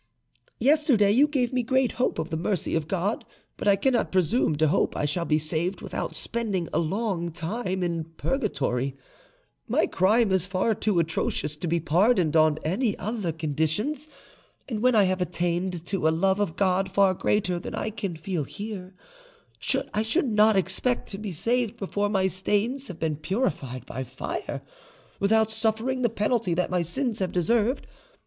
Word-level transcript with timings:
Yesterday 0.57 1.11
you 1.11 1.27
gave 1.27 1.53
me 1.53 1.61
great 1.61 1.91
hope 1.91 2.17
of 2.17 2.31
the 2.31 2.35
mercy 2.35 2.73
of 2.73 2.87
God; 2.87 3.23
but 3.55 3.67
I 3.67 3.75
cannot 3.75 4.11
presume 4.11 4.55
to 4.55 4.69
hope 4.69 4.97
I 4.97 5.05
shall 5.05 5.25
be 5.25 5.37
saved 5.37 5.79
without 5.81 6.15
spending 6.15 6.67
a 6.73 6.79
long 6.79 7.29
time 7.29 7.83
in 7.83 8.05
purgatory; 8.17 8.95
my 9.67 9.85
crime 9.85 10.31
is 10.31 10.47
far 10.47 10.73
too 10.73 10.97
atrocious 10.97 11.55
to 11.57 11.67
be 11.67 11.79
pardoned 11.79 12.35
on 12.35 12.57
any 12.65 12.97
other 12.97 13.31
conditions; 13.31 14.09
and 14.67 14.81
when 14.81 14.95
I 14.95 15.03
have 15.03 15.21
attained 15.21 15.85
to 15.85 16.07
a 16.07 16.09
love 16.09 16.39
of 16.39 16.55
God 16.55 16.89
far 16.91 17.13
greater 17.13 17.59
than 17.59 17.75
I 17.75 17.91
can 17.91 18.15
feel 18.15 18.43
here, 18.43 18.95
I 19.93 20.01
should 20.01 20.29
not 20.31 20.55
expect 20.55 21.09
to 21.11 21.19
be 21.19 21.31
saved 21.31 21.77
before 21.77 22.09
my 22.09 22.25
stains 22.25 22.87
have 22.87 22.97
been 22.99 23.17
purified 23.17 23.85
by 23.85 24.03
fire, 24.03 24.63
without 25.19 25.51
suffering 25.51 26.01
the 26.01 26.09
penalty 26.09 26.55
that 26.55 26.71
my 26.71 26.81
sins 26.81 27.19
have 27.19 27.31
deserved. 27.31 27.85